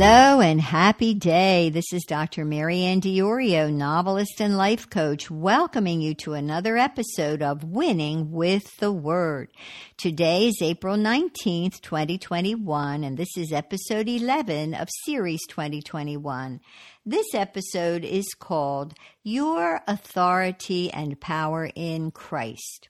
[0.00, 1.70] Hello and happy day.
[1.70, 2.44] This is Dr.
[2.44, 8.92] MaryAnn Diorio, novelist and life coach, welcoming you to another episode of Winning with the
[8.92, 9.48] Word.
[9.96, 16.60] Today is April 19th, 2021, and this is episode 11 of Series 2021.
[17.04, 18.94] This episode is called
[19.24, 22.88] Your Authority and Power in Christ.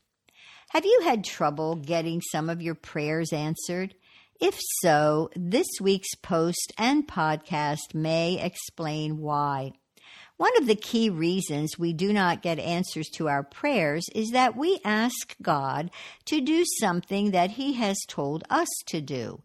[0.72, 3.94] Have you had trouble getting some of your prayers answered?
[4.40, 9.72] If so, this week's post and podcast may explain why.
[10.36, 14.56] One of the key reasons we do not get answers to our prayers is that
[14.56, 15.90] we ask God
[16.26, 19.42] to do something that He has told us to do,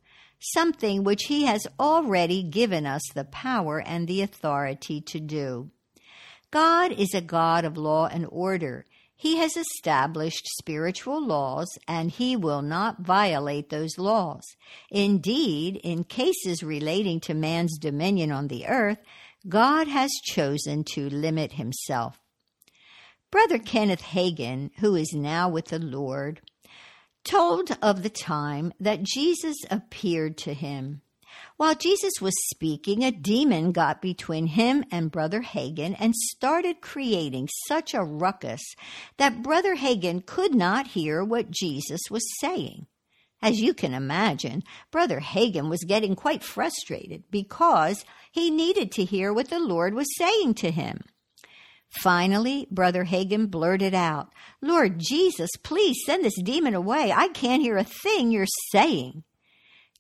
[0.54, 5.72] something which He has already given us the power and the authority to do.
[6.52, 8.86] God is a God of law and order.
[9.24, 14.44] He has established spiritual laws and he will not violate those laws.
[14.92, 18.98] Indeed, in cases relating to man's dominion on the earth,
[19.48, 22.20] God has chosen to limit himself.
[23.32, 26.42] Brother Kenneth Hagin, who is now with the Lord,
[27.24, 31.02] told of the time that Jesus appeared to him.
[31.58, 37.50] While Jesus was speaking, a demon got between him and Brother Hagin and started creating
[37.68, 38.62] such a ruckus
[39.18, 42.88] that Brother Hagin could not hear what Jesus was saying.
[43.42, 49.34] As you can imagine, Brother Hagin was getting quite frustrated because he needed to hear
[49.34, 51.02] what the Lord was saying to him.
[52.02, 57.12] Finally, Brother Hagin blurted out, Lord Jesus, please send this demon away.
[57.12, 59.24] I can't hear a thing you're saying.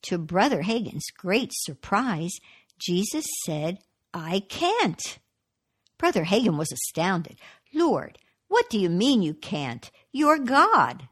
[0.03, 2.33] To Brother Hagin's great surprise,
[2.77, 3.79] Jesus said,
[4.13, 5.01] I can't.
[5.97, 7.39] Brother Hagin was astounded.
[7.73, 9.89] Lord, what do you mean you can't?
[10.11, 11.07] You're God.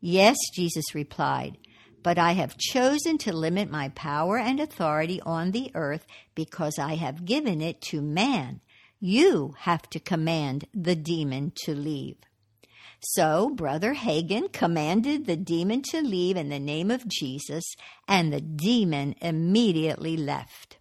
[0.00, 1.58] Yes, Jesus replied,
[2.02, 6.94] but I have chosen to limit my power and authority on the earth because I
[6.94, 8.60] have given it to man.
[9.00, 12.18] You have to command the demon to leave.
[13.00, 17.64] So Brother Hagin commanded the demon to leave in the name of Jesus,
[18.08, 20.78] and the demon immediately left.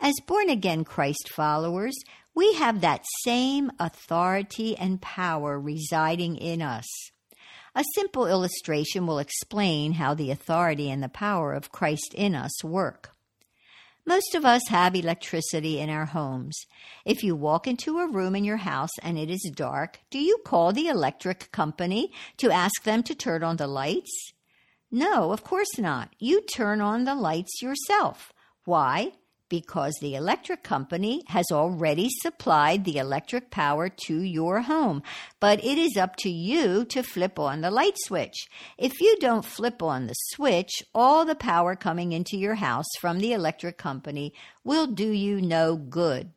[0.00, 1.94] As born again Christ followers,
[2.34, 6.86] we have that same authority and power residing in us.
[7.74, 12.64] A simple illustration will explain how the authority and the power of Christ in us
[12.64, 13.14] work.
[14.06, 16.58] Most of us have electricity in our homes.
[17.04, 20.38] If you walk into a room in your house and it is dark, do you
[20.44, 24.32] call the electric company to ask them to turn on the lights?
[24.90, 26.14] No, of course not.
[26.18, 28.32] You turn on the lights yourself.
[28.64, 29.12] Why?
[29.50, 35.02] Because the electric company has already supplied the electric power to your home.
[35.40, 38.48] But it is up to you to flip on the light switch.
[38.78, 43.18] If you don't flip on the switch, all the power coming into your house from
[43.18, 44.32] the electric company
[44.64, 46.30] will do you no good.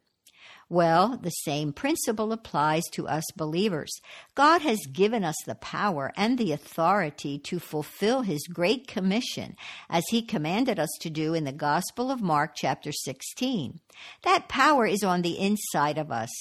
[0.74, 3.92] Well, the same principle applies to us believers.
[4.34, 9.56] God has given us the power and the authority to fulfill His great commission,
[9.88, 13.82] as He commanded us to do in the Gospel of Mark, chapter 16.
[14.24, 16.32] That power is on the inside of us.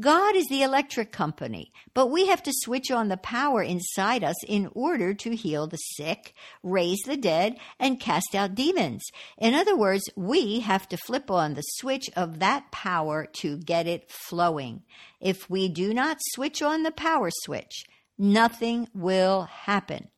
[0.00, 4.36] God is the electric company, but we have to switch on the power inside us
[4.44, 9.02] in order to heal the sick, raise the dead, and cast out demons.
[9.38, 13.88] In other words, we have to flip on the switch of that power to get
[13.88, 14.84] it flowing.
[15.20, 17.84] If we do not switch on the power switch,
[18.16, 20.10] nothing will happen,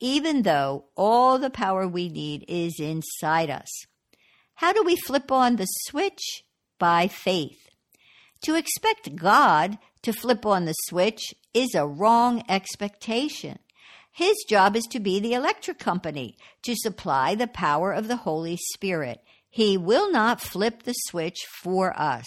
[0.00, 3.68] even though all the power we need is inside us.
[4.54, 6.42] How do we flip on the switch?
[6.78, 7.65] By faith.
[8.42, 13.58] To expect God to flip on the switch is a wrong expectation.
[14.12, 18.56] His job is to be the electric company, to supply the power of the Holy
[18.74, 19.20] Spirit.
[19.50, 22.26] He will not flip the switch for us.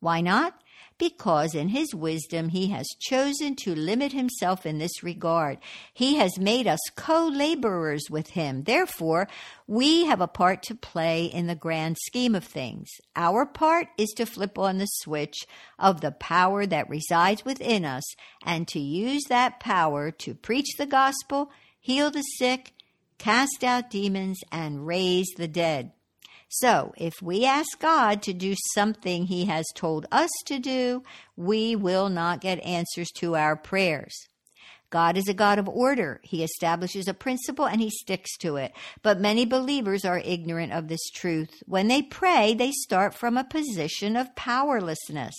[0.00, 0.54] Why not?
[0.98, 5.58] Because in his wisdom he has chosen to limit himself in this regard.
[5.92, 8.64] He has made us co laborers with him.
[8.64, 9.28] Therefore,
[9.66, 12.88] we have a part to play in the grand scheme of things.
[13.16, 15.46] Our part is to flip on the switch
[15.78, 18.04] of the power that resides within us
[18.44, 21.50] and to use that power to preach the gospel,
[21.80, 22.72] heal the sick,
[23.18, 25.92] cast out demons, and raise the dead.
[26.58, 31.02] So, if we ask God to do something He has told us to do,
[31.36, 34.14] we will not get answers to our prayers.
[34.88, 36.20] God is a God of order.
[36.22, 38.72] He establishes a principle and he sticks to it.
[39.02, 41.50] But many believers are ignorant of this truth.
[41.66, 45.34] When they pray, they start from a position of powerlessness.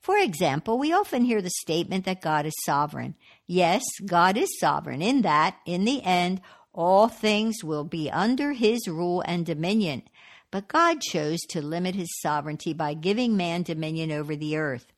[0.00, 3.16] For example, we often hear the statement that God is sovereign.
[3.46, 6.40] Yes, God is sovereign in that, in the end,
[6.72, 10.04] all things will be under his rule and dominion.
[10.50, 14.92] But God chose to limit his sovereignty by giving man dominion over the earth.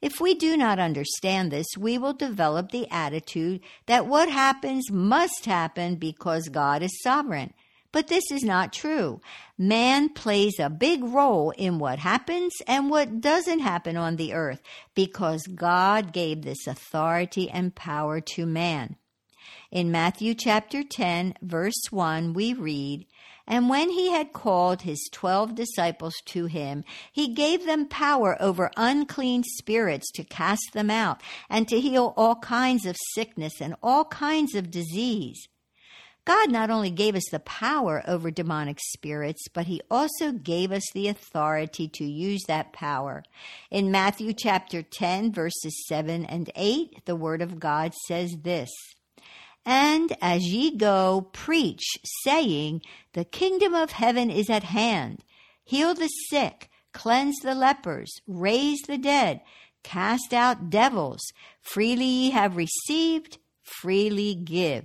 [0.00, 5.44] If we do not understand this, we will develop the attitude that what happens must
[5.44, 7.52] happen because God is sovereign.
[7.92, 9.20] But this is not true.
[9.56, 14.60] Man plays a big role in what happens and what doesn't happen on the earth
[14.94, 18.96] because God gave this authority and power to man.
[19.70, 23.06] In Matthew chapter 10, verse 1, we read,
[23.46, 28.70] And when he had called his twelve disciples to him, he gave them power over
[28.76, 34.04] unclean spirits to cast them out and to heal all kinds of sickness and all
[34.04, 35.48] kinds of disease.
[36.26, 40.82] God not only gave us the power over demonic spirits, but he also gave us
[40.92, 43.22] the authority to use that power.
[43.70, 48.70] In Matthew chapter 10, verses 7 and 8, the word of God says this.
[49.66, 51.84] And as ye go, preach,
[52.22, 52.82] saying,
[53.14, 55.24] The kingdom of heaven is at hand.
[55.64, 59.40] Heal the sick, cleanse the lepers, raise the dead,
[59.82, 61.20] cast out devils.
[61.60, 64.84] Freely ye have received, freely give.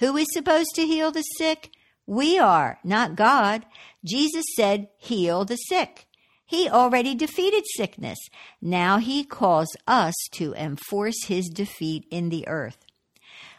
[0.00, 1.70] Who is supposed to heal the sick?
[2.06, 3.64] We are, not God.
[4.04, 6.06] Jesus said, heal the sick.
[6.44, 8.18] He already defeated sickness.
[8.60, 12.83] Now he calls us to enforce his defeat in the earth.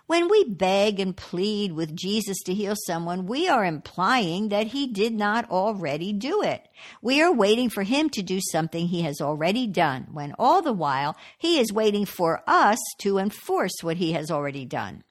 [0.07, 4.85] When we beg and plead with Jesus to heal someone, we are implying that he
[4.85, 6.67] did not already do it.
[7.01, 10.73] We are waiting for him to do something he has already done, when all the
[10.73, 15.03] while he is waiting for us to enforce what he has already done.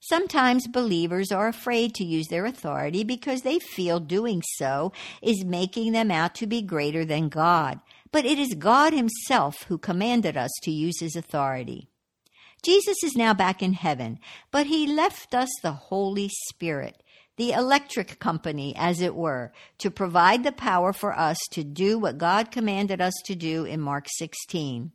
[0.00, 5.92] Sometimes believers are afraid to use their authority because they feel doing so is making
[5.92, 7.80] them out to be greater than God.
[8.10, 11.90] But it is God Himself who commanded us to use His authority.
[12.68, 14.18] Jesus is now back in heaven,
[14.50, 17.02] but He left us the Holy Spirit,
[17.38, 22.18] the electric company, as it were, to provide the power for us to do what
[22.18, 24.92] God commanded us to do in Mark 16.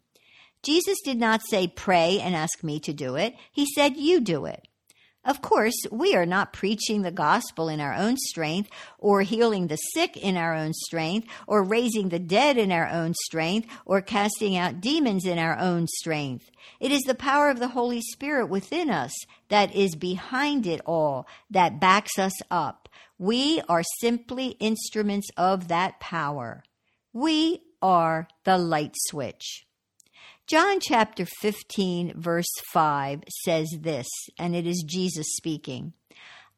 [0.62, 3.34] Jesus did not say, Pray and ask me to do it.
[3.52, 4.68] He said, You do it.
[5.26, 9.78] Of course, we are not preaching the gospel in our own strength, or healing the
[9.78, 14.58] sick in our own strength, or raising the dead in our own strength, or casting
[14.58, 16.52] out demons in our own strength.
[16.82, 19.14] It is the power of the Holy Spirit within us
[19.48, 22.90] that is behind it all, that backs us up.
[23.18, 26.64] We are simply instruments of that power.
[27.14, 29.66] We are the light switch.
[30.46, 34.08] John chapter 15, verse 5 says this,
[34.38, 35.94] and it is Jesus speaking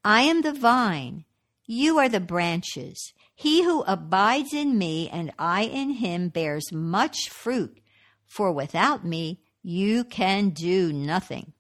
[0.04, 1.26] I am the vine,
[1.68, 3.14] you are the branches.
[3.36, 7.80] He who abides in me and I in him bears much fruit,
[8.26, 11.54] for without me you can do nothing.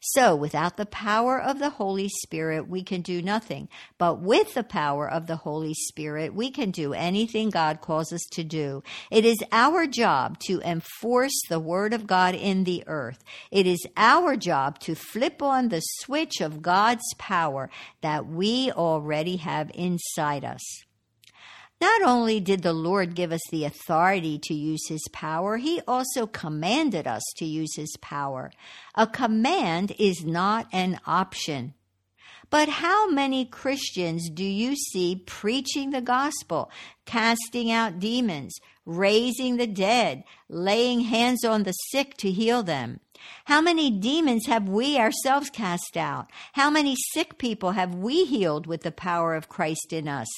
[0.00, 3.68] So, without the power of the Holy Spirit, we can do nothing.
[3.98, 8.24] But with the power of the Holy Spirit, we can do anything God calls us
[8.32, 8.82] to do.
[9.10, 13.22] It is our job to enforce the Word of God in the earth.
[13.50, 19.36] It is our job to flip on the switch of God's power that we already
[19.36, 20.62] have inside us.
[21.80, 26.26] Not only did the Lord give us the authority to use his power, he also
[26.26, 28.52] commanded us to use his power.
[28.94, 31.72] A command is not an option.
[32.50, 36.70] But how many Christians do you see preaching the gospel,
[37.06, 38.58] casting out demons,
[38.90, 43.00] raising the dead, laying hands on the sick to heal them?
[43.44, 46.30] How many demons have we ourselves cast out?
[46.54, 50.28] How many sick people have we healed with the power of Christ in us?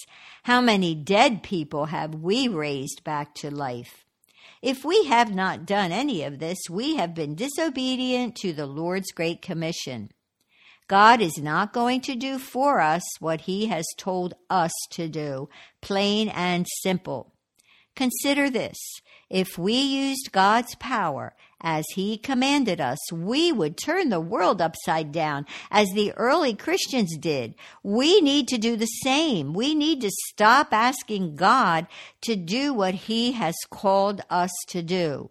[0.44, 4.04] How many dead people have we raised back to life?
[4.61, 9.11] If we have not done any of this, we have been disobedient to the Lord's
[9.12, 10.11] great commission.
[10.88, 15.49] God is not going to do for us what he has told us to do,
[15.80, 17.32] plain and simple.
[17.95, 18.79] Consider this.
[19.29, 25.13] If we used God's power as he commanded us, we would turn the world upside
[25.13, 27.55] down as the early Christians did.
[27.83, 29.55] We need to do the same.
[29.55, 31.87] We need to stop asking God
[32.23, 35.31] to do what he has called us to do.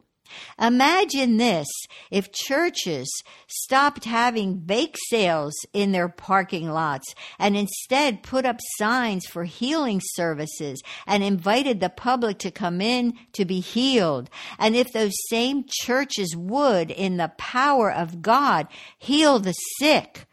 [0.60, 1.68] Imagine this
[2.10, 3.10] if churches
[3.48, 10.02] stopped having bake sales in their parking lots and instead put up signs for healing
[10.14, 14.30] services and invited the public to come in to be healed.
[14.60, 20.28] And if those same churches would, in the power of God, heal the sick,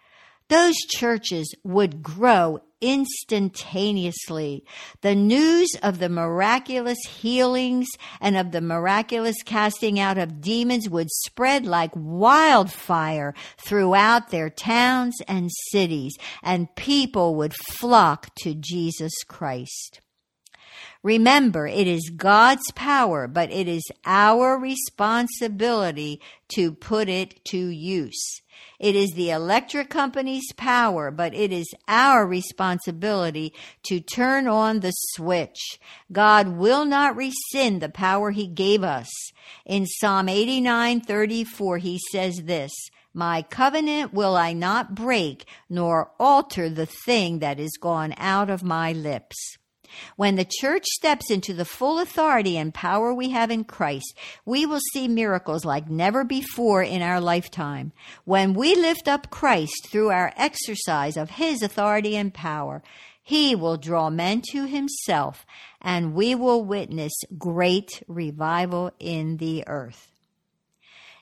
[0.48, 4.64] those churches would grow instantaneously.
[5.00, 7.88] The news of the miraculous healings
[8.20, 15.16] and of the miraculous casting out of demons would spread like wildfire throughout their towns
[15.26, 20.00] and cities, and people would flock to Jesus Christ.
[21.02, 26.20] Remember, it is God's power, but it is our responsibility
[26.54, 28.42] to put it to use.
[28.78, 33.52] It is the electric company's power, but it is our responsibility
[33.88, 35.80] to turn on the switch.
[36.12, 39.08] God will not rescind the power he gave us.
[39.66, 42.72] In Psalm 89:34 he says this,
[43.12, 48.62] my covenant will I not break, nor alter the thing that is gone out of
[48.62, 49.57] my lips.
[50.16, 54.66] When the church steps into the full authority and power we have in Christ, we
[54.66, 57.92] will see miracles like never before in our lifetime.
[58.24, 62.82] When we lift up Christ through our exercise of His authority and power,
[63.22, 65.44] He will draw men to Himself
[65.80, 70.17] and we will witness great revival in the earth.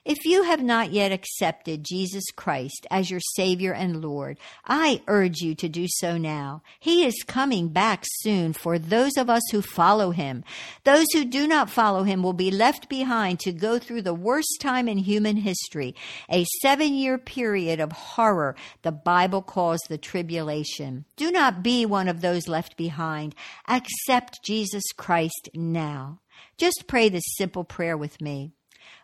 [0.07, 5.41] If you have not yet accepted Jesus Christ as your Savior and Lord, I urge
[5.41, 6.63] you to do so now.
[6.79, 10.45] He is coming back soon for those of us who follow Him.
[10.85, 14.61] Those who do not follow Him will be left behind to go through the worst
[14.61, 15.93] time in human history,
[16.29, 21.03] a seven year period of horror the Bible calls the tribulation.
[21.17, 23.35] Do not be one of those left behind.
[23.67, 26.21] Accept Jesus Christ now.
[26.57, 28.53] Just pray this simple prayer with me.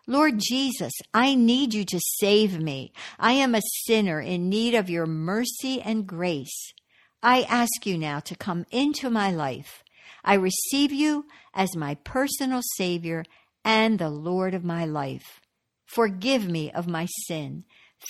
[0.08, 2.92] Lord Jesus, I need you to save me.
[3.18, 6.74] I am a sinner in need of your mercy and grace.
[7.22, 9.84] I ask you now to come into my life.
[10.24, 13.24] I receive you as my personal Savior
[13.64, 15.40] and the Lord of my life.
[15.86, 17.64] Forgive me of my sin.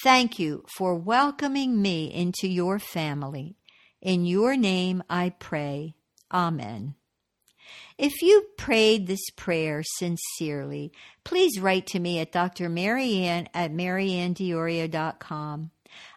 [0.03, 3.56] Thank you for welcoming me into your family.
[4.01, 5.96] In your name I pray.
[6.32, 6.96] Amen.
[7.98, 10.92] If you prayed this prayer sincerely,
[11.24, 12.70] please write to me at Dr.
[12.70, 15.72] MaryAnn at maryanndiorio.com.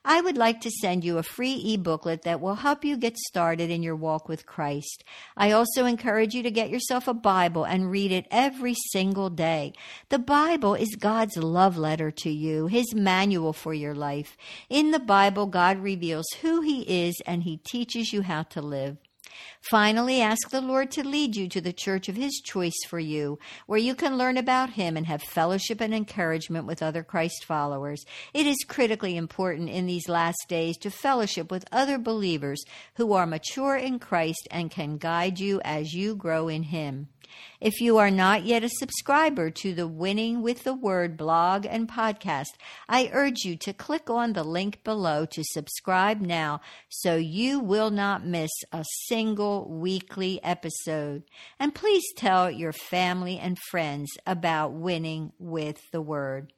[0.04, 3.70] I would like to send you a free e-booklet that will help you get started
[3.70, 5.04] in your walk with Christ.
[5.36, 9.72] I also encourage you to get yourself a Bible and read it every single day.
[10.08, 14.36] The Bible is God's love letter to you, His manual for your life.
[14.68, 18.98] In the Bible, God reveals who He is and He teaches you how to live.
[19.70, 23.38] Finally, ask the Lord to lead you to the church of His choice for you,
[23.66, 28.04] where you can learn about Him and have fellowship and encouragement with other Christ followers.
[28.32, 32.62] It is critically important in these last days to fellowship with other believers
[32.94, 37.08] who are mature in Christ and can guide you as you grow in Him.
[37.60, 41.88] If you are not yet a subscriber to the Winning with the Word blog and
[41.88, 42.48] podcast,
[42.86, 46.60] I urge you to click on the link below to subscribe now
[46.90, 51.22] so you will not miss a single weekly episode.
[51.58, 56.52] And please tell your family and friends about Winning with the Word.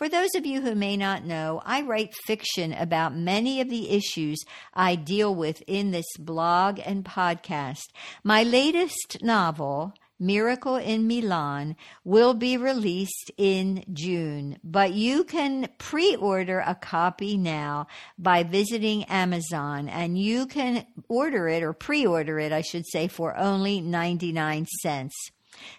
[0.00, 3.90] For those of you who may not know, I write fiction about many of the
[3.90, 4.38] issues
[4.72, 7.82] I deal with in this blog and podcast.
[8.24, 16.14] My latest novel, Miracle in Milan will be released in June, but you can pre
[16.14, 17.86] order a copy now
[18.18, 23.08] by visiting Amazon and you can order it or pre order it, I should say,
[23.08, 25.14] for only 99 cents.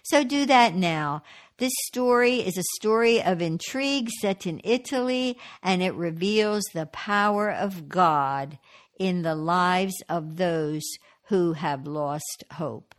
[0.02, 1.22] So do that now.
[1.58, 7.50] This story is a story of intrigue set in Italy, and it reveals the power
[7.50, 8.58] of God
[8.98, 10.82] in the lives of those
[11.26, 12.94] who have lost hope.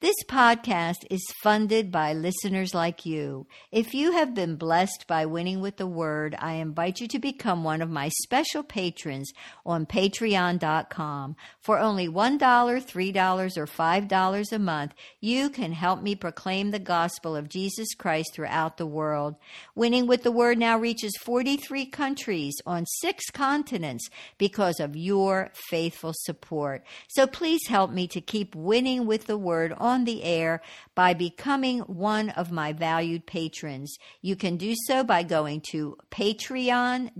[0.00, 3.46] This podcast is funded by listeners like you.
[3.70, 7.64] If you have been blessed by winning with the word, I invite you to become
[7.64, 9.30] one of my special patrons
[9.66, 11.36] on patreon.com.
[11.60, 17.36] For only $1, $3, or $5 a month, you can help me proclaim the gospel
[17.36, 19.36] of Jesus Christ throughout the world.
[19.74, 26.14] Winning with the word now reaches 43 countries on six continents because of your faithful
[26.16, 26.86] support.
[27.08, 30.62] So please help me to keep winning with the word on on the air
[30.94, 33.98] by becoming one of my valued patrons.
[34.22, 37.14] You can do so by going to patreon.com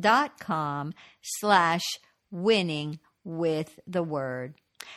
[1.23, 1.83] slash
[2.31, 4.55] winning with the word.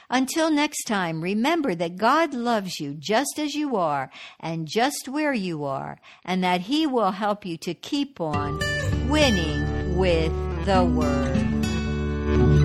[0.09, 5.33] Until next time, remember that God loves you just as you are and just where
[5.33, 8.59] you are, and that He will help you to keep on
[9.09, 10.31] winning with
[10.65, 12.62] the Word.